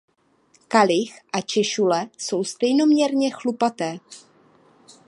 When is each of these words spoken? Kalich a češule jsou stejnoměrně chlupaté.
Kalich 0.67 1.19
a 1.33 1.41
češule 1.41 2.09
jsou 2.17 2.43
stejnoměrně 2.43 3.29
chlupaté. 3.31 3.97